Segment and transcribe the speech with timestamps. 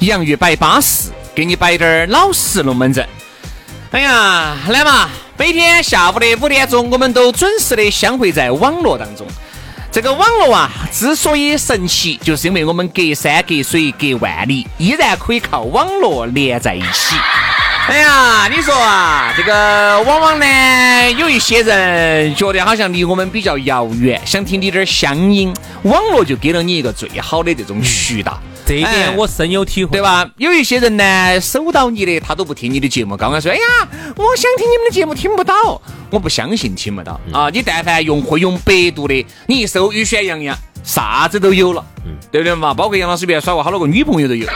[0.00, 3.06] 洋芋摆巴适，给你摆点儿老式龙门阵。
[3.90, 5.08] 哎呀，来嘛！
[5.36, 9.26] 每天下午的五点钟，我们都准时的相会在网络当中。
[9.90, 17.14] 这个网络啊，之所以神奇，就是因为我们隔山隔水隔万里，依然可以靠网络连在一起。
[17.86, 20.46] 哎呀，你说啊，这个往往呢，
[21.18, 28.40] 有一些人觉得好像离我们比较遥远，想听你点儿乡音，网络就给了你一个最好的这种渠道。
[28.64, 30.26] 这一点我深有体会，对吧？
[30.38, 33.62] 有一些人呢，收到你的他都不听你的节目，刚刚说，哎呀，
[34.16, 35.54] 我想听你们的节目，听不到，
[36.08, 37.50] 我不相信听不到啊！
[37.52, 41.84] 你但凡用会用百度的，你一搜“雨轩洋洋”，啥子都有了，
[42.32, 42.72] 对不对嘛？
[42.72, 44.46] 包括杨老师，别耍过好多个女朋友都有。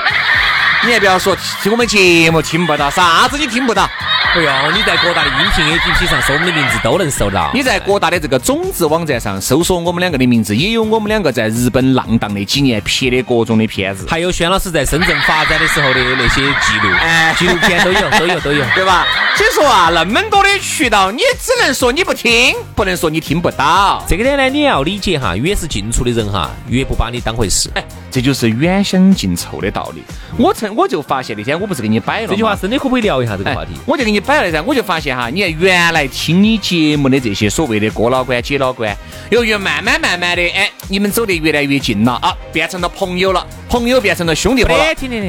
[0.84, 3.88] 你还不要说听我们节目听不到，啥子你听不到？
[4.34, 7.50] 不用，你在各大的音频 APP 上搜我们的名字都能搜到。
[7.54, 19.06] 你在各大的这个种子网站上搜索我们两个的名字，也有我们两个在日本浪荡的几年拍的各种的片子，还有轩老师在深圳发展的时候的那些记录，哎，纪录片都有，都有，都有，对吧？
[19.34, 24.04] 所以说啊，那么多的渠道，你只能说你不听，不能说你听不到。
[24.06, 27.70] 这个点呢，你要理解哈，越是近处的人哈，越不把你当回事。
[27.74, 30.02] 哎，这就是远香近臭的道理。
[30.36, 33.70] 我曾我就发现那天我不是给你摆了这句话，真的可不可以聊一下这个话题？
[33.86, 38.94] 我就给你摆了噻，我就发现哈，你看原来听你节目的这些所谓的哥老倌、姐老倌，
[39.30, 44.84] 由于慢慢慢慢的，哎，你们走得越来越近了啊，变成了朋友了，朋友变成了兄弟伙了，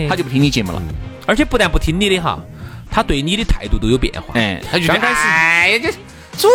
[0.09, 0.83] 他就不听你节目了，
[1.25, 2.37] 而且不但不听你的哈。
[2.91, 5.89] 他对你的态度都有变化，哎，他就刚开始，哎，这
[6.37, 6.49] 主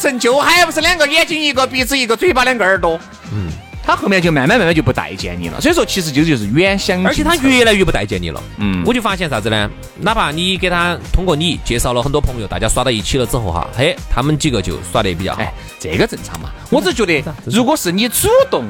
[0.00, 2.98] 成就还不是两个眼睛一个鼻子一个嘴巴两个耳朵，
[3.30, 3.50] 嗯，
[3.90, 5.60] 他后面就慢慢慢慢就不待见你了。
[5.60, 8.42] 所以说，其实就就是远香，而且他越来越不待见你了。
[8.58, 9.68] 嗯，我就发现啥子呢？
[10.00, 15.42] 哪怕你给他通过你介绍了很多朋友，大家耍到一起了之后哈，嘿，他们几个就耍得比较好，
[15.78, 16.50] 这个正常嘛。
[16.70, 18.64] 我只觉得，如果是你主动。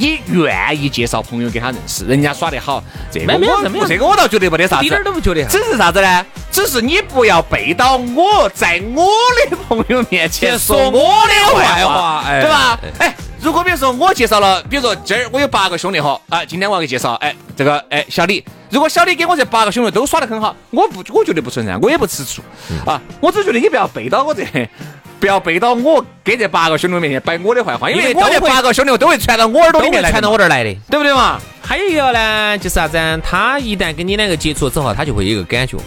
[0.00, 2.80] 你愿意介绍朋友给他认识，人家耍得好，
[3.10, 5.44] 这个我这个我倒觉得没得啥子，一点都不觉得。
[5.46, 6.24] 只是啥子呢？
[6.52, 9.08] 只是你不要背到我，在我
[9.50, 12.78] 的朋友面前说我的坏话，对吧？
[13.00, 13.12] 哎，
[13.48, 22.42] 如果比如说我介绍了，比如说今儿我有八个兄弟哈，啊，今天我要给介绍，哎，这个哎小李，如果小李给我这八个兄弟都耍得很好，我不我觉得不存在，我也不吃醋
[22.84, 24.44] 啊，我只觉得你不要背到我这。
[25.18, 31.40] 不要背到我给这八个兄弟面前摆我的坏话，因为我这八个兄弟都会传到我耳朵里面来，传到我这儿来的，对不对嘛？
[31.62, 32.98] 还有一个呢，就是啥子？
[33.24, 35.78] 他一旦跟你两个接触了之后，他就会有一个感觉，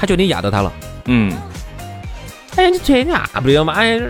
[0.00, 0.72] 他觉得你压到他了。
[1.04, 1.36] 嗯。
[2.56, 3.74] 哎，你这压不了嘛？
[3.74, 4.00] 哎，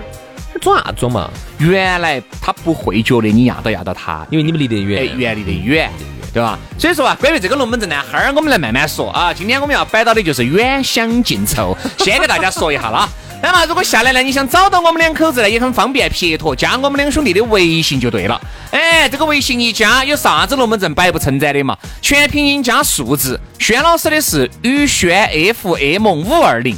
[0.58, 1.30] 装啥装嘛？
[1.58, 5.90] 原来他不会觉得你压到压到他，因为你们离得远，远离得远，
[6.32, 6.58] 对吧？
[6.78, 9.32] 所以说啊，关于这个龙门阵呢，哈儿我们来慢慢说啊。
[9.32, 13.08] 今天我们要摆到的就是远香近臭， 先给大家说一下了。
[13.42, 18.40] 那么，如果下来呢，你想找到我们两口子呢，也很方便，撇脱加我们两兄弟的微信就对了。
[18.70, 21.76] 哎，这个微信一加，有啥子龙门阵摆不称赞的嘛？
[22.00, 26.74] 全拼音加数字，轩老师的是宇轩 FM 五二零，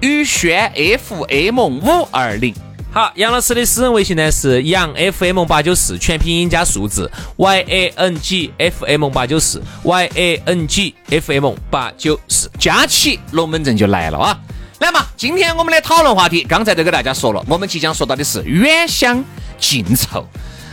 [0.00, 2.52] 宇轩 FM 五二零。
[2.94, 11.54] 好，杨老师的私人微信呢是杨 FM 八九四，全拼音加数字 Y A N G F M 八九四 Y A N G F M
[11.70, 14.38] 八九四，加起龙门阵就来了啊！
[14.80, 19.24] 来嘛，今天我们的讨论话题，刚才都给大家说了，我们即将说到的是远香
[19.58, 20.28] 近臭。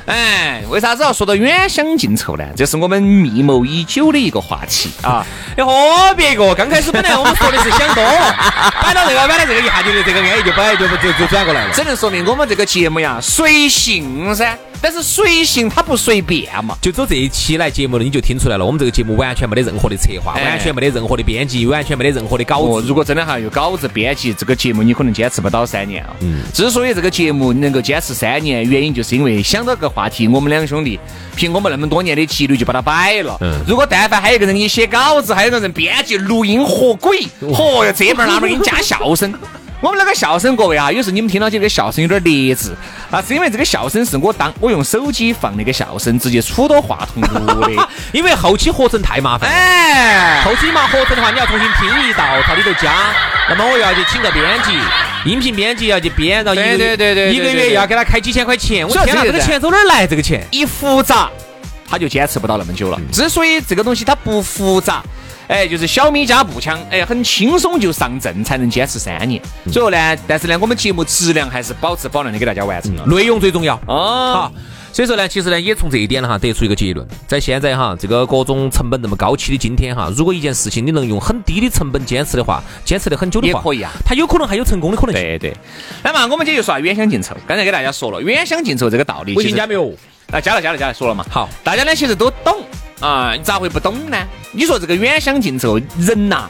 [0.10, 2.44] 哎，为啥子要说到远香近臭呢？
[2.58, 5.24] 这是我们密谋已久的一个话题啊！
[5.56, 5.72] 你喝
[6.18, 8.04] 别个，刚开始本来 我们说的是想多，
[8.82, 14.58] 摆到这个，摆到这个一下就这个安逸就摆就就就转过来了，只能说明我们这个节目呀随性噻。
[14.82, 22.88] 但是随性它不随便嘛，就走这一期来节目了你就听出来了，我们这个节目完全没得任何的策划，完全没得任何的编辑，完全没得任何的稿子。
[22.88, 26.12] 如果真的哈有稿子编辑，这个节目你可能坚持不到三年啊。
[26.22, 26.44] 嗯。
[26.54, 30.98] 之所以这个节目能够坚持三年，原因就是因为想到个话题，我们两兄弟
[31.36, 33.38] 凭我们那么多年的积累就把它摆了。
[33.42, 33.60] 嗯。
[33.68, 39.34] 如果但凡还有一个人给你写稿子，还有个人编辑、录音、和鬼，嚯哟，这边那边给你加笑声。
[39.81, 42.76] 我们那个笑声，各位啊，有时你们听到起这个笑声有点劣质，
[43.10, 49.50] 那是因为这个笑声是我当我用手机放那个笑声，直接杵到话筒录的， 因为后期合成太麻烦。
[49.50, 52.92] 哎，后期嘛合成的话，你要重新拼一道，它里头加，
[53.48, 54.78] 那么我又要去请个编辑，
[55.30, 60.06] 音频编辑要去编，然后一个对对对，一个月要给他开几千块钱，我天哪，这个钱从哪儿来？
[60.06, 60.46] 这个钱？
[60.52, 61.30] 一复杂，
[61.90, 63.00] 他就坚持不到那么久了。
[63.12, 65.04] 之所以这个东西它不复杂。
[65.48, 69.42] 哎，就是小米加步枪，哎，很轻松就上阵，才能坚持三年。
[69.72, 74.32] 最后呢，但是呢，我们节目质量还是保持保量的给大家完成了，内容最重要哦。
[74.32, 74.54] 好，
[74.94, 85.24] 所以说呢，其实呢，也从这一点哈得出一个结论，在现在哈这个各种成本那么高企的今天哈，如果一件事情你能用很低的成本坚持的话，坚持的很久的话，也可以啊，它有可能还有成功的可能性。
[85.24, 85.58] 对对。
[86.04, 89.92] 那么我们今天就说远香近臭，刚才给大家说了远香近臭这个道理，微信加没有？
[90.31, 91.26] 啊，加了加了加了，说了嘛。
[91.30, 92.64] 好，大家呢其实都懂。
[93.00, 94.18] 啊，你咋会不懂呢？
[94.52, 96.50] 你说这个远香近臭，人呐，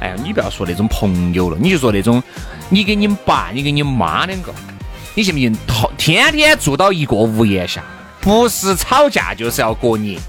[0.00, 2.22] 哎呀，你不要说那种朋友了，你就说那种，
[2.68, 4.52] 你跟你爸，你跟你妈两个，
[5.14, 5.56] 你信不信？
[5.96, 7.82] 天天住到一个屋檐下，
[8.20, 10.20] 不是吵架就是要过年。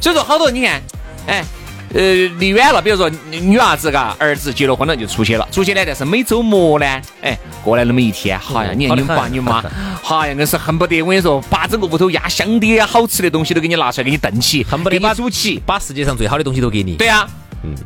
[0.00, 0.82] 所以说，好多你看，
[1.26, 1.44] 哎。
[1.92, 2.00] 呃，
[2.38, 6.86] 离远了，比如说女娃子嘎，儿子结了婚了就出去了，出去呢，但是每周末呢，
[7.20, 9.62] 哎，过来那么一天，好呀，你看你爸你妈，
[10.02, 16.94] 好呀，硬是恨不得我跟你说，把整个屋头压箱的好吃的东西都给你拿出来给你炖起，恨不得把煮起，把世界上最好的东西都给你。
[16.94, 17.28] 对呀。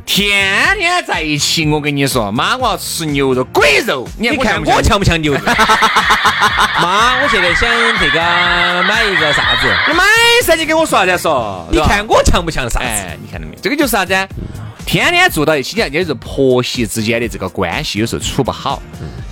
[0.05, 4.07] 天天在一起，我跟你说，妈，我要吃牛肉，鬼肉。
[4.17, 5.39] 你看我强不强牛肉？
[6.81, 7.69] 妈，我现在想
[7.99, 9.67] 这个买一个啥子？
[9.87, 10.03] 你买
[10.43, 11.67] 噻，你跟我说啥子说？
[11.71, 12.85] 你看我强不强啥子？
[13.21, 13.55] 你看到没？
[13.61, 14.15] 这个就是啥子？
[14.85, 18.81] 天天住到一起，你看就是婆媳之间的这个关系有时候处不好。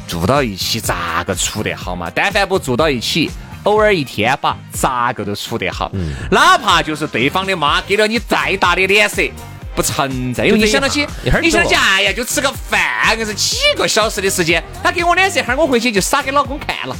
[0.07, 2.11] 住到一起咋个处得好嘛？
[2.13, 3.31] 但凡不住到一起，
[3.63, 5.89] 偶尔一天吧，咋个都处得好。
[6.29, 9.21] 哪怕就是对方的妈给了你再大的脸色。
[9.75, 11.07] 不存在，因为你想到起，
[11.41, 16.95] 你想起，哎呀，就吃个饭，硬是几个小时的时间，他给我脸色，哈儿我回去就撒给老公看了，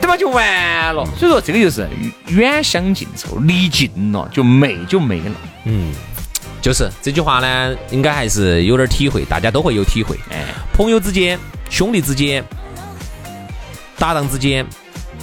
[0.00, 0.16] 对吧？
[0.16, 1.04] 就完了。
[1.18, 1.88] 所以说，这个就是
[2.28, 5.32] 远香近臭，离近了就没就没了。
[5.64, 5.92] 嗯，
[6.62, 10.16] 就是这句话呢，应该还是有点体会，大家都会有体会。
[10.30, 11.38] 哎，朋友之间、
[11.68, 12.44] 兄弟之间、
[13.98, 14.64] 搭档之间。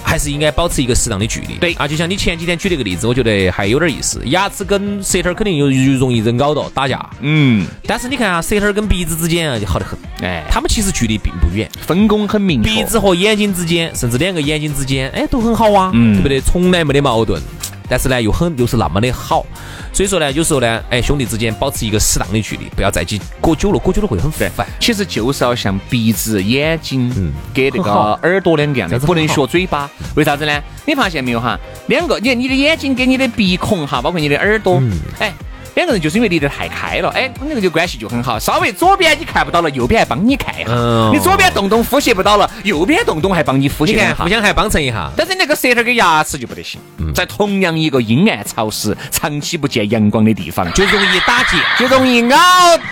[0.02, 1.54] 还是应该保持一个适当的距离。
[1.54, 4.20] 对啊，就像你前几天举那个例子，我觉得还有点意思。
[4.26, 5.66] 牙齿跟舌头肯定有
[5.98, 7.04] 容易人咬到打架。
[7.20, 7.66] 嗯。
[7.86, 9.98] 但是你看啊，舌头跟鼻子之间啊就好得很。
[10.22, 10.44] 哎。
[10.50, 12.70] 他们其实距离并不远，分工很明确。
[12.70, 16.40] 鼻子和眼睛之间，甚至两个眼睛之间，哎，都很好啊，对不对？
[16.40, 17.40] 从来没得矛盾。
[17.88, 19.44] 但是呢，又很又是那么的好，
[19.92, 24.50] 所以说呢，有时候呢，哎，兄弟之间保持一个适当的距离，不要再去裹久了，裹久了会很烦。
[24.80, 27.90] 其实就是要像鼻子、眼睛，嗯，给那个
[28.22, 29.90] 耳朵两个样的，不能学嘴巴。
[30.14, 30.62] 为啥子呢？
[30.86, 31.58] 你发现没有哈？
[31.88, 34.82] 两个，你看你的眼睛跟你的鼻孔哈，包括你的耳朵，
[35.18, 35.32] 哎。
[35.74, 38.38] 两个人就是因为离得太开了，哎，那个就关系就很好。
[38.38, 40.70] 稍微左边你看不到了，右边还帮你看一下。
[41.12, 45.10] 你左边洞洞呼吸不到了，右边洞洞还帮你呼吸一下，互相还帮衬一下。
[45.16, 46.80] 但是那个舌头跟牙齿就不得行，
[47.14, 52.36] 在同样一个阴暗潮湿、长期不见阳光的地方， 就容易打结，就容易咬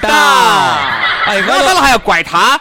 [0.00, 0.08] 到。
[1.26, 2.58] 哎，咬到了还要怪他。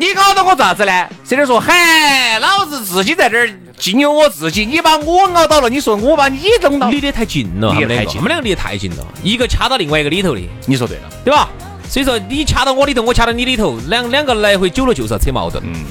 [0.00, 1.06] 你搞到我咋子呢？
[1.28, 11.50] 这点说，嗨，老子自己在这儿经营我自己，你把我咬到了，你说我把你弄到，离得太近了，离得太近，我们两个离得太近了，一个掐到另外一个里头的，你说对了，对吧？
[11.86, 15.62] 所以说你掐到我里头，我掐到你里头，两两个来回久了就是要扯矛盾。
[15.66, 15.84] 嗯。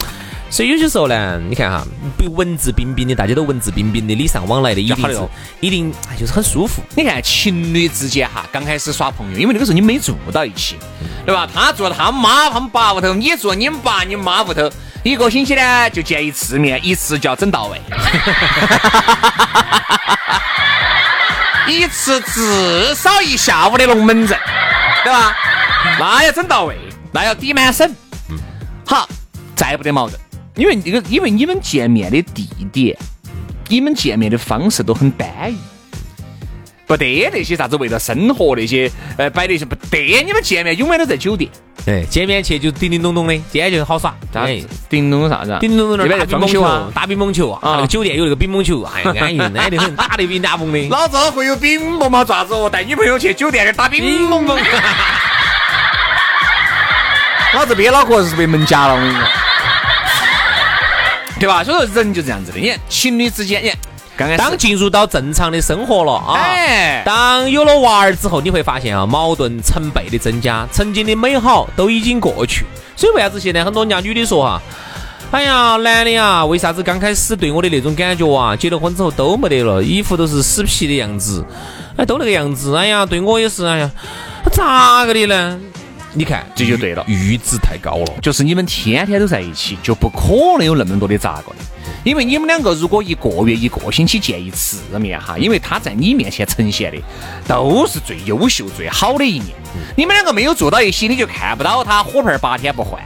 [0.51, 1.85] 所以有些时候呢，你看哈，
[2.17, 5.19] 不文质彬彬的，大家都文质彬彬的，礼尚往来的，一定是
[5.59, 6.81] 一定就是很舒服。
[6.95, 10.75] 你看情侣之间哈，刚开始耍朋友，因为那个时候你没住到一起，
[11.23, 11.47] 对吧？
[11.53, 14.67] 他住他妈他们爸屋头，你住你们爸你妈屋头，
[15.03, 17.79] 一个星期呢就见一次面，一次就要整到位，
[21.71, 24.35] 一次至少一下午的龙门阵，
[25.03, 25.37] 对吧？
[25.99, 26.75] 那要整到位，
[27.11, 27.95] 那要抵满省，
[28.85, 29.07] 好，
[29.55, 30.19] 再不得矛盾。
[30.55, 32.97] 因为这个，因为你们见面的地点，
[33.67, 35.57] 你们见面的方式都很单一，
[36.85, 41.49] 不得那些啥子为了生活那些，呃，摆那些不得，你们见面永远都在酒店，
[41.85, 44.13] 哎，见面去就叮叮咚咚的，今天就是好耍。
[44.33, 45.57] 哎，叮咚啥子？
[45.61, 47.59] 叮咚咚那儿打乒乓球啊，打乒乓球啊。
[47.63, 50.89] 那个酒店有那个乒乓球，哎， 安逸，安逸得很，打得比俩蹦的。
[50.89, 52.25] 老子会有乒乓吗？
[52.25, 54.59] 爪子我带女朋友去酒店里打乒乓。
[57.55, 59.23] 老子憋脑壳是被门夹了，我跟你说，
[61.39, 61.63] 对吧？
[61.63, 63.77] 所以说人就这样子的，你看情侣之间，你看。
[64.37, 66.37] 当进入到正常的生活了啊，
[67.05, 72.65] 当有了娃儿之后，你会发现啊，矛盾成倍的增加，曾经的美好都已经过去。
[72.97, 74.61] 所以为啥子现在很多人家女的说哈，
[75.31, 81.45] 哎呀，男的呀，为啥子刚开始对我的那种感觉啊，结了婚之后都没得了，衣服都是死皮的样子，
[81.95, 83.89] 哎，都那个样子，哎呀，对我也是，哎呀，
[84.51, 85.57] 咋个的呢？
[86.13, 91.57] 你看，这就对了，阈值太高了，就是你们天天都在一起，就不可能有那么多的咋个的。
[92.03, 96.97] 因为你们两个如果一个月、一个星期见一次面哈，因为他在你面前呈现的
[97.47, 99.49] 都是最优秀、最好的一面。
[99.95, 102.99] 你们两个没有做到一起，你就看不到他火盆八天不换，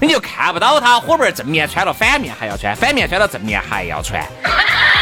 [0.00, 4.26] 你就看不到他火盆正面穿了反面还要穿，反面穿了正面还要穿。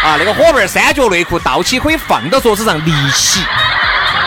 [0.05, 3.41] 啊，那个伙伴三角内裤到起可以放到桌子上立起。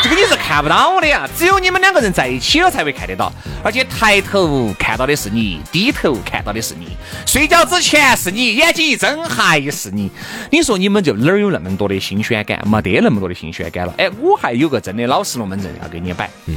[0.01, 3.31] 这个你是看不到的呀，只有你们两个人在一起了才会看得到。
[3.63, 10.09] 而且抬头看到的是你，低头看到的是你，睡觉之前是你，眼睛一睁还是你。
[10.49, 12.59] 你说你们就哪儿有那么多的新鲜感？
[12.67, 13.93] 没得那么多的新鲜感了。
[13.99, 16.27] 哎，我还有个真的老实龙门阵要给你摆。
[16.47, 16.55] 嗯。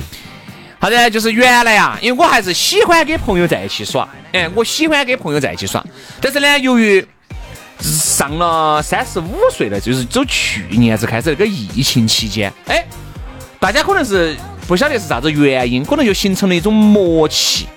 [0.78, 4.08] 好的，就是原来呀，因为我还是喜欢跟朋友在一起耍。
[4.32, 5.84] 哎，我喜欢跟朋友在一起耍，
[6.22, 7.06] 但是呢，由于
[7.80, 12.84] 上了三十五岁了，就是走去年子开始那个疫情期间，哎。
[13.58, 14.34] 大家可能是
[14.66, 17.68] 不晓得是啥子原因，可能就形成了一种默契。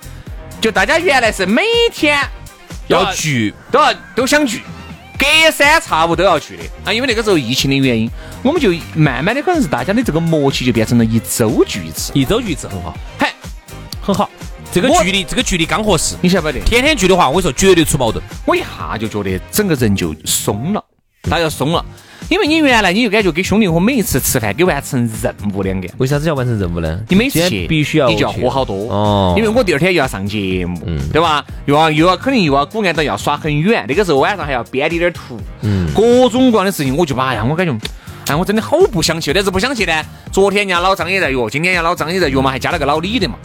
[0.62, 2.18] 就大家原来是每天
[2.88, 4.62] 要聚，都要都想聚，
[5.20, 6.94] 隔三差五都要聚的啊。
[6.94, 8.10] 因为那个时候疫情的原因，
[8.42, 13.28] 我们就慢慢的可能是大家的这个默契就变成了一周聚一次，一周聚一次很好，嘿，
[14.02, 14.30] 很好。
[14.74, 16.16] 这个距离，这个距离刚合适。
[16.20, 16.60] 你晓不晓得？
[16.62, 18.24] 天天聚的话，我跟你说绝对出矛盾。
[18.44, 20.84] 我一下就觉得整个人就松了，
[21.30, 21.86] 大家松了。
[22.30, 27.00] 因为你原来你就感觉跟兄弟伙每一次吃饭给完成任务两个，为啥子要完成任务呢？
[27.10, 30.80] 你每次去必须要你就要喝好多哦，因为我第二天又要上节目，
[31.12, 31.46] 对吧？
[31.66, 37.78] 又要又要肯定又要鼓按到要耍很远，那个时候晚上还要编点点图，嗯，各种各样的事情，我就把哎呀，我感觉
[38.28, 40.02] 哎，我真的好不想去，但是不想去呢。
[40.32, 43.36] 昨天人家老张也在约，今天人家老张也在约嘛，还加了个老李的嘛。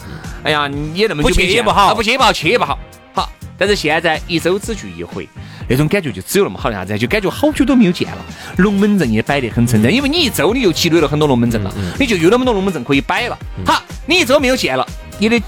[0.43, 2.77] 哎呀，你那么久不去也不好，不去也不好，去也不好。
[3.13, 5.27] 好，但是现在一周只聚一回。
[5.71, 8.17] 那种感觉就只有那么好的啥子，就感觉好久都没有见了。
[8.57, 13.37] 龙门阵也摆得很称赞，因为你一周你又积累了很多龙门阵了，你就有那么多龙门阵可以摆了。
[13.63, 14.83] 好，你一周没有见了，
[15.19, 15.39] 你的，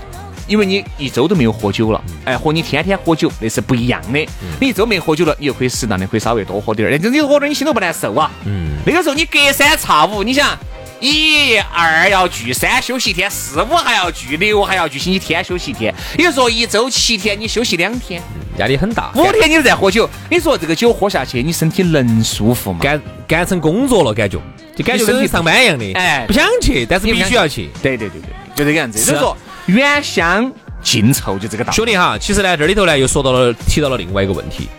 [0.45, 4.27] 因为你一周都没有喝酒了，哎，和你天天喝酒那是不一样的。
[4.59, 8.29] 你一周没喝酒了，你就可以适当的可以稍微多喝点儿，那你喝点儿你心头不难受啊。
[8.45, 10.55] 嗯，那个时候你隔三差五，你想。
[11.01, 15.93] 一二要聚，三休息一天，四五还要聚，六还要聚，星期天休息一天。
[16.15, 18.21] 也就说一周七天，你休息两天，
[18.59, 19.11] 压力很大。
[19.15, 22.79] 五天你都在喝酒，你说这个酒喝下去，你身体能舒服吗？
[22.83, 24.39] 干干成工作了，感觉
[24.75, 25.91] 就感觉身体上班一样的。
[25.93, 27.71] 哎，不想去，但是必须要去。
[27.81, 28.99] 对对对对，就这个样子。
[28.99, 30.53] 所以说远香
[30.83, 31.75] 近臭就这个道理。
[31.75, 34.69] 兄弟哈，其实呢这里头呢又说到了提到了另外一个问题，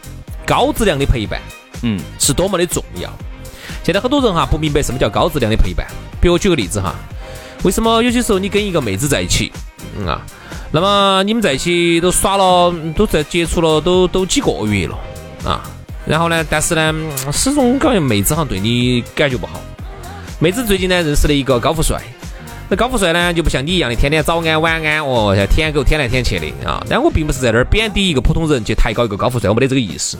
[0.46, 1.40] 高质量的陪伴，
[1.82, 3.12] 嗯，是多么的重要。
[3.82, 5.84] 现在很多人哈不明白什么叫高质量的陪伴。
[6.22, 6.94] 比如我举个例子哈，
[7.64, 9.50] 为什么有些时候你跟一个妹子在一起，
[9.98, 10.22] 嗯啊，
[10.70, 14.96] 那么你们在一起都耍了，都在接触了，都都几个月了
[15.44, 15.60] 啊，
[16.06, 16.94] 然后呢，但是呢，
[17.32, 19.60] 始终感觉妹子好像对你感觉不好。
[20.38, 22.00] 妹子最近呢认识了一个高富帅。
[22.72, 26.82] 那高富帅呢，就不像你一样的天天早安晚安哦，像舔狗舔来舔去的啊。
[26.88, 30.16] 但我并不是在那儿贬低一个普通人去抬高一个高富帅，我没得这个意思。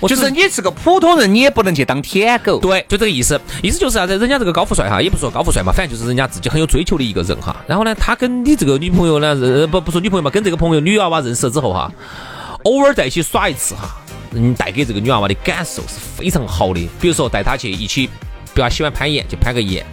[0.00, 2.58] 我就是你是个普通人，你也不能去当舔狗。
[2.58, 3.40] 对，就这个意思。
[3.62, 4.18] 意思就是啥子？
[4.18, 7.54] 人家这个高富帅哈，也不说高富帅嘛，反正就是人家自己很有追求的一个人哈。
[7.68, 11.88] 然后呢，他跟你这个女朋友呢，呃不不说女朋友嘛，跟这个朋友女娃娃认识了之后哈，
[12.64, 13.94] 偶尔在一起耍一次哈，
[14.32, 16.80] 嗯，带给这个女娃娃的感受是非常好的。
[17.00, 18.08] 比如说带她去一起，
[18.52, 19.86] 比如喜欢攀岩，就攀个岩。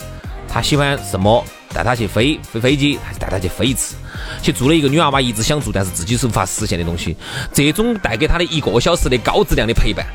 [0.52, 1.46] 他喜欢什么？
[1.74, 3.96] 带他去飞飞飞机，还是带他去飞一次？
[4.42, 7.16] 去做了一个女娃娃一直想做，但是自己是无法实现的东西。
[7.54, 10.06] 这种带给她的一个小时的高质量的陪伴，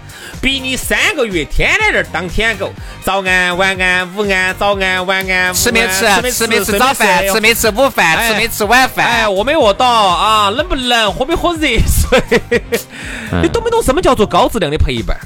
[0.40, 2.70] 比你三个月天天在这儿当舔狗，
[3.02, 6.32] 早安晚安午安早安晚安，吃没吃？
[6.32, 7.26] 吃没吃早饭？
[7.28, 8.28] 吃没吃午饭？
[8.28, 9.06] 吃没吃晚饭？
[9.06, 10.50] 哎，饿没饿到啊？
[10.50, 11.12] 冷不冷？
[11.12, 12.42] 喝没喝热水？
[13.42, 15.16] 你懂不懂什么叫做高质量的陪伴？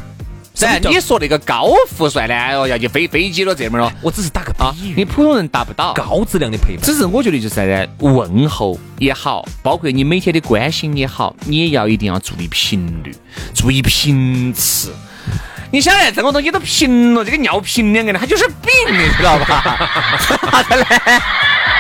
[0.58, 2.34] 噻，你说那个高富帅呢？
[2.58, 3.92] 哦，要去飞飞机了这么了？
[4.02, 6.84] 我只是打个比喻，你普通人达不到高质量的陪伴。
[6.84, 13.14] 只是我觉得就是在问候也好，包括你每天的关心也好，你也要一定要注意频率，
[13.54, 14.92] 注意频次。
[15.70, 20.16] 你晓得这个东西都平了，这个尿频两个呢，它就是病，你知道吧？
[20.18, 20.84] 啥子呢？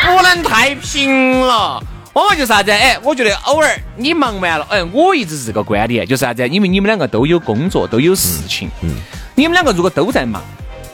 [0.06, 1.82] 不能太平了。
[2.14, 2.70] 往往就是啥子？
[2.70, 6.46] 哎，我觉得偶尔你忙完了，哎，我一直是这个观点，就是啥子？
[6.48, 8.90] 因为你们两个都有工作，都有事情，嗯，
[9.34, 10.42] 你们两个如果都在忙，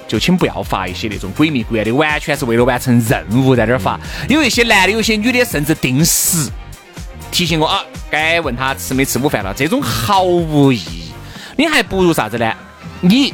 [0.06, 3.98] 就请不要发一些那种鬼迷鬼眼的，完全是为了完成任务在这儿发。
[4.28, 6.50] 有一些男的，有些女的，甚至定时
[7.30, 11.12] 提醒我啊，该问他吃没吃午饭了，这种毫无意义。
[11.56, 12.52] 你还不如啥子呢？
[13.00, 13.32] 你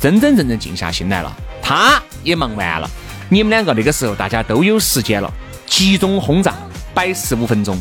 [0.00, 2.88] 真真正正静下心来了，他也忙完了，
[3.28, 5.30] 你们两个那个时候大家都有时间了，
[5.66, 6.54] 集中轰炸。
[6.96, 7.78] 摆十五分钟，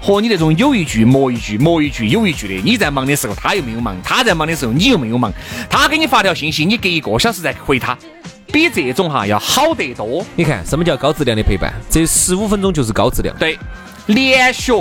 [0.00, 5.30] 和你那种有一句没一句，没一句有一句的，你在忙的时候他又没有忙，他在忙的时候你又没有忙，
[5.68, 7.94] 他给你发条信息，你隔一个小时再回他，
[8.50, 10.24] 比这种哈要好得多。
[10.34, 11.74] 你看什么叫高质量的陪伴？
[11.90, 13.36] 这十五分钟就是高质量。
[13.36, 13.58] 对，
[14.06, 14.72] 连续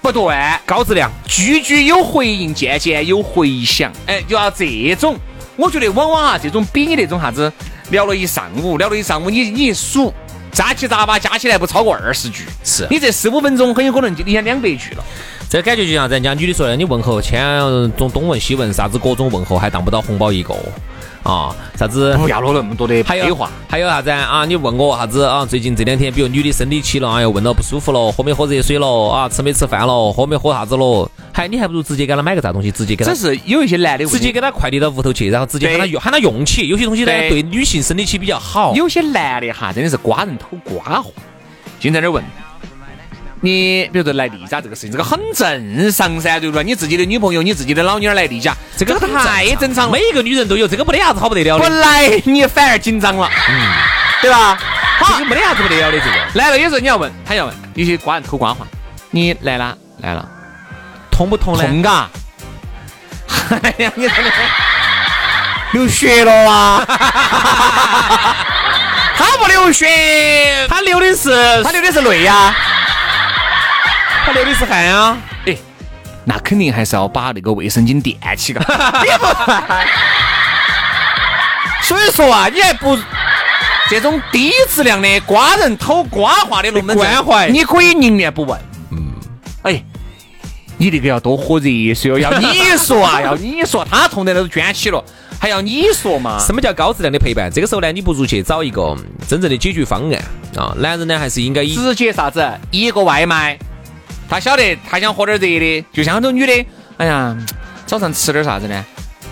[0.00, 3.92] 不断，高质量，句句有回应，件件有回响。
[4.06, 5.14] 哎，就要这种，
[5.56, 7.52] 我觉得往往啊，这种比你那种啥子
[7.90, 10.10] 聊了一上午，聊了一上午，你你一数。
[10.56, 15.04] 杂七杂八加起来不超过二十句，是你这十五分钟很有可能就你想两百句了。
[15.50, 17.38] 这感觉就像人家女的说的，你问候千
[17.94, 20.54] 种东问西问，啥子各种问候还当不到红包一个。
[21.26, 23.50] 啊，啥子不要了那么多的废话？
[23.68, 24.44] 还有啥子啊？
[24.44, 25.44] 你问我啥子啊？
[25.44, 29.08] 最近这两天，比如女的生理期了，哎呀，问到不舒服了，喝没喝热水了？
[29.08, 30.12] 啊，吃没吃饭了？
[30.12, 31.10] 喝没喝啥子了？
[31.32, 33.12] 还你还不如直接给他买个啥东西，直接给他。
[33.12, 36.68] 只是有一些男的，直接给他快递到屋头去，然后直接喊他用，喊他用起。
[36.68, 38.72] 有些东西呢，对女性生理期比较好。
[38.76, 41.10] 有些男的哈，真的是瓜人偷瓜货，
[41.80, 42.22] 就在那问。
[43.40, 46.64] 你比如说来例假这个事情，这个很正常噻，对不对？
[46.64, 49.92] 你自己的女朋友，你自己的老妞儿来例假，这个太正常了。
[49.92, 51.62] 每一个女人都有，这个没得啥子好不得了的。
[51.62, 53.72] 本来你反而紧张了，嗯，
[54.22, 54.58] 对吧？
[54.98, 56.12] 好，没得啥子不得了的这个。
[56.34, 58.66] 来了有时候你要问，他要问，有些瓜人偷瓜话，
[59.10, 60.26] 你来了来了，
[61.10, 61.64] 痛不痛呢？
[61.64, 62.08] 痛嘎。
[63.62, 64.30] 哎呀，你真的
[65.72, 66.84] 流血了啊！
[69.16, 72.54] 他不流血，他流的是他流的是泪呀。
[74.26, 75.16] 他流的是汗啊！
[75.46, 75.56] 哎，
[76.24, 78.60] 那肯定还是要把那个卫生巾垫起个。
[81.80, 82.98] 所以说啊，你还不
[83.88, 88.60] 这种低质量的瓜人偷瓜话的龙门关怀，你可以宁愿不问。
[88.90, 89.12] 嗯。
[89.62, 89.80] 哎，
[90.76, 95.00] 你这个要多喝热水哦，要 你说啊，要你说，他痛得都卷起了，
[95.40, 96.36] 还要你说嘛？
[96.44, 97.48] 什么叫高质量的陪伴？
[97.48, 98.96] 这个时候呢，你不如去找一个
[99.28, 100.20] 真正的解决方案
[100.56, 100.74] 啊！
[100.78, 103.56] 男人呢，还是应该以直接啥子一个外卖。
[104.28, 106.66] 他晓得他想喝点热的，就像很多女的，
[106.96, 107.36] 哎呀，
[107.86, 108.84] 早上吃点啥子呢？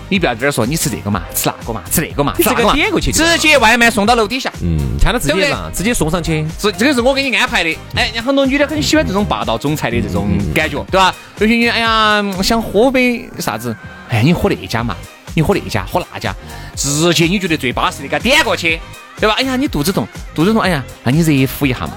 [0.07, 7.75] 你不要在这儿说你吃这个嘛，吃那个嘛，吃那个嘛，这个点过去，直接外卖送到楼底下，嗯，看到直接上，直接送上去，这这个是我给你安排的。
[7.95, 11.13] 哎，很多女的很喜欢这种霸道总裁的这种感觉，对吧？
[11.39, 13.75] 有些女，哎呀，想喝杯啥子？
[14.09, 14.95] 哎，你喝那家嘛，
[15.33, 16.33] 你喝那家，喝那家，
[16.75, 18.79] 直接你觉得最巴适的，给他点过去，
[19.19, 19.33] 对吧？
[19.39, 21.93] 哎呀，你肚子痛，肚子痛，哎呀，那你热敷一下嘛。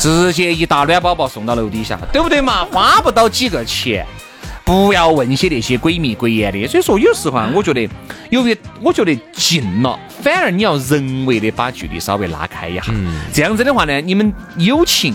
[0.00, 2.64] 直接一大暖宝宝送到楼底下，对不对嘛？
[2.64, 4.06] 花不到几个钱，
[4.64, 6.66] 不要问些那些鬼迷鬼眼的。
[6.66, 7.86] 所以说，有时候啊，我觉得，
[8.30, 12.84] 由于我觉得近了，反而你要人为的把距离稍微拉开一下。
[13.30, 15.14] 这样子的话呢，你们友情、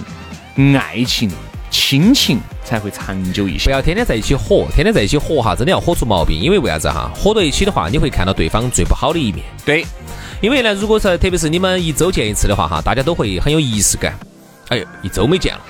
[0.77, 1.31] 爱情、
[1.71, 3.65] 亲情才会长久一些。
[3.65, 6.39] 不要天天在一起火，天天在一起火哈，真的要火出毛病。
[6.39, 7.09] 因为为啥子哈？
[7.15, 9.43] 火到一起的话，你会看到对方最不好的一面。
[9.65, 9.83] 对，
[10.41, 14.13] 因为呢，如果说特别是你们一周见一次的话哈，大家都会很有仪式感。
[14.69, 15.61] 哎呦，一周没见了，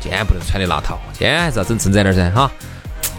[0.00, 2.50] 今天不能穿的邋遢，今天还是要整正在点噻哈，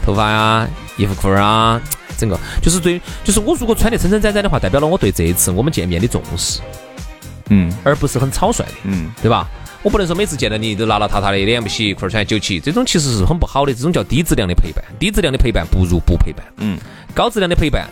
[0.04, 1.80] 头发呀、衣服裤儿啊，
[2.18, 6.60] 整个就是对，就是我如果穿的撑撑展展的话，代表了我对这一次我们见面的重视，
[7.50, 9.48] 嗯，而不是很草率的，嗯，对吧？
[9.84, 16.80] 我不能说每次见到你都邋邋遢遢的，脸不洗，裤儿穿九七，这种其实是很不好的，这种叫低质量的陪伴，低质量的陪伴不如不陪伴，嗯，
[17.14, 17.88] 高质量的陪伴，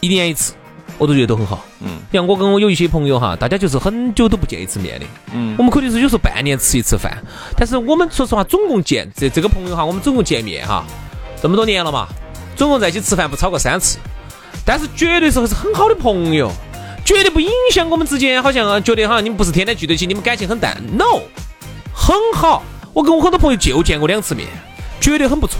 [0.00, 0.54] 一年一次。
[0.98, 7.22] 我都觉得都很好，嗯，像我跟我有一些朋友哈，大家就是很久都不见一次面的，嗯，我们可能是有时候半年吃一次饭，
[7.56, 10.84] 但是我们说实话，总共见这这个朋友哈，我们总共见面哈，
[11.40, 12.06] 这么多年了嘛，
[12.56, 13.98] 总共在一起吃饭不超过三次，
[14.64, 16.50] 但是绝对是是很好的朋友，
[17.04, 21.20] 绝对不影响我们之间，好像觉得哈你们不是天天聚在一起，你们感情很淡，no，
[21.92, 24.48] 很好，我跟我很多朋友就见过两次面，
[25.00, 25.58] 绝对很不错。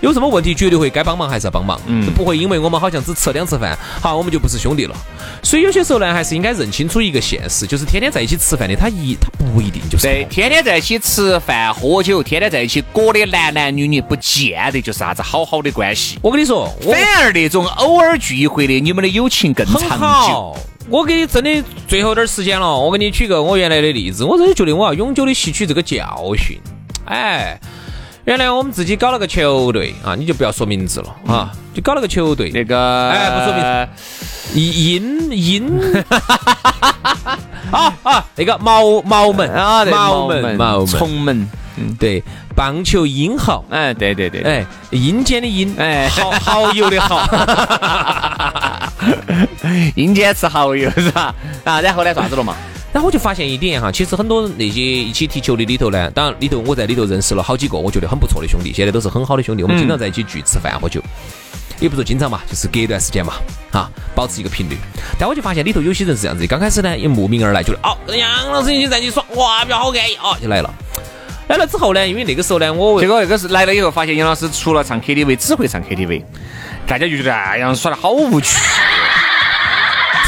[0.00, 4.94] 有什么问题，绝对会该帮忙还是要帮忙，嗯，不会因为我们好像只吃了两次饭，好，我们就不是兄弟了。
[5.42, 16.16] 所以有些时候呢，还是应该认清楚一个现实，就是天天在一起吃饭的，他一他不一定就是对，天天在一起吃饭喝酒，天天在一起过的男男女女，不见得就是啥子好好的关系。
[16.22, 20.56] 我跟你说，反而那种偶尔聚一回的，你们的友情更长久。
[20.88, 26.56] 我给你真的最后点时间了，我给你举个我原来的例子，我真的觉得我要永久的吸取这个教训，
[27.06, 27.58] 哎。
[28.28, 32.50] 原来我们自己搞了个球队啊，你就不要说名字了啊，就搞了个球队。
[32.50, 33.88] 那个哎，不说名字，
[34.60, 35.66] 阴阴，
[37.72, 42.22] 啊啊，那个毛毛门啊，毛门毛门，崇门嗯，对，
[42.54, 47.26] 棒球英豪，哎，对对对，哎，阴间的阴，哎，蚝蚝油的蚝，
[49.96, 51.34] 阴间吃蚝油是吧？
[51.64, 52.54] 啊，然后呢，啥子了嘛？
[52.92, 61.02] 然后我就发现一点哈，其实很多那些一起踢球的里头呢，当然里头我在里头认识了好几个，我觉得很不错的兄弟，现在都是很好的兄弟，我们经常在一起聚吃饭喝酒。
[61.80, 63.34] 也不说经常嘛，就是隔一段时间嘛，
[63.70, 64.76] 哈，保持一个频率。
[65.16, 70.74] 但我就发现里头有些人是这样子，刚开始呢也慕名而来，觉得哦，跟杨老师一起在一起耍，哇，比较好安逸啊，就来了。
[71.46, 76.24] 来了之后呢，因为那个时候呢，我结果那个是来了以后，发现杨老师除了唱 KTV，只会唱 KTV，
[76.84, 78.58] 大家就觉得哎呀，耍的好无趣。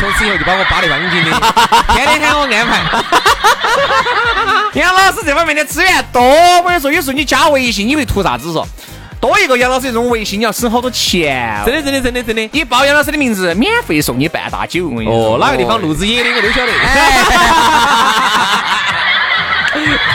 [0.00, 1.30] 从此以后就把我扒得干干净净，
[1.94, 2.80] 天天喊我安排。
[4.72, 8.66] 杨老师这方面的资源多，我跟你说，有时候你加微信，你会图啥子说？
[9.20, 11.62] 多一个杨老师这种微信，你要省好多钱。
[11.66, 12.48] 真的，真的，真的，真的。
[12.52, 14.88] 你报杨老师的名字，免费送你半大酒。
[15.06, 16.72] 哦，哪个地方录制野的，我都晓得。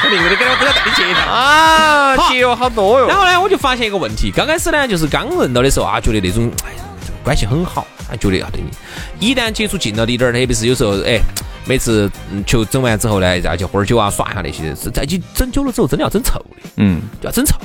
[0.09, 2.15] 名字都给我都要带你去一趟啊！
[2.29, 3.07] 节约好多哟。
[3.07, 6.71] 然后呢，我就发现一个问题，刚开始呢，就是刚认到的时候啊，觉得那种哎
[7.25, 8.69] 关系很好，他，觉得要对你。
[9.19, 11.19] 一旦接触近了一点儿，特别是有时候哎，
[11.65, 12.09] 每次
[12.45, 16.45] 球整完之后呢，再去喝点酒啊，耍一下那些，是在一起整久了之后，真的要整臭的。
[16.77, 17.57] 嗯，就要整臭。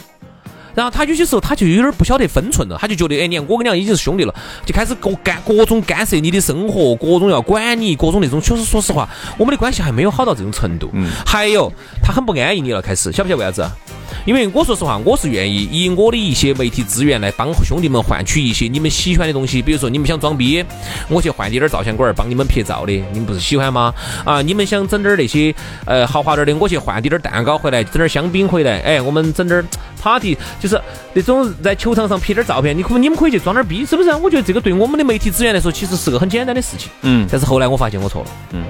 [0.75, 8.41] 然后他有些时候他就有点不晓得分寸了，他就觉得，哎，你看我跟你俩已经是兄弟了，就开始各干各种干涉你的生活，各种要管你，各种那种。
[8.41, 10.91] 确实，说实话，我们的关系还没有好到这种程度。
[10.93, 11.11] 嗯。
[11.27, 13.71] 还有，他很不安逸你了，开始晓不晓得为啥子？
[14.27, 20.63] 因为我说实话，我是愿意以我的一些媒体资源来帮兄弟们换取一些你们喜欢的东西，比如说你们想装逼，
[21.09, 23.95] 我去换点点照相馆帮你们拍照的，你们不是喜欢吗？
[24.25, 25.55] 啊，你们想整点那些
[25.87, 29.65] 呃豪华点的，我去换点点蛋糕回来，整点香槟回来，哎，我们整点
[30.03, 30.81] party，就是
[31.13, 34.13] 那种在球场上拍点照片，你可你们可以去装点逼，是不是？
[34.15, 36.91] 我觉得这个对我们的媒体资源来说，其实是个很简单的事情。
[37.03, 37.27] 嗯。
[37.31, 38.29] 但是后来我发现我错了。
[38.53, 38.63] 嗯。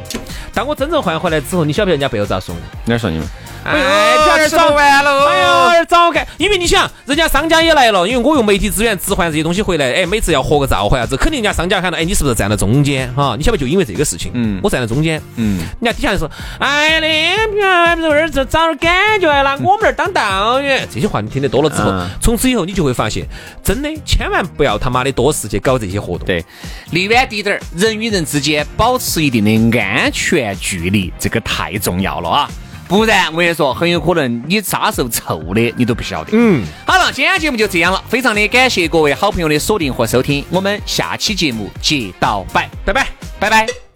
[0.53, 2.55] 当我真正换回来之后，你晓不晓得人家背后咋说？
[2.87, 3.27] 人家说你们。
[3.63, 5.37] 哎，儿早完了，哎
[5.77, 13.35] 呀，早干，因为你想，人家商家也来了，因为我用媒体资源置换这些东西回来，哎，每次要合个照或啥子，肯定人家商家看到，哎，你是不是站在中间哈？
[13.37, 21.93] 你晓不就因为这个事情，嗯，我站在中间，嗯，人家底下就说，哎，那边不是这找点感觉拿我们这儿当导演，这些话你听得多了之后，
[22.31, 23.27] 从此以后你就会发现，
[23.61, 26.45] 真的千万不要他妈的多事去搞这些活动，对，
[26.93, 32.49] 离远滴点儿，人与人之间保持一定的安全距离，这个太重要了啊。
[32.87, 36.31] 不然我跟你说，很有可能你啥时候臭的你都不晓得。
[36.35, 43.09] 嗯，好了，今天节目就这样了，非常的感谢各位好朋友的锁定和收听，我们下期节目接到拜，拜拜，
[43.41, 43.90] 拜拜。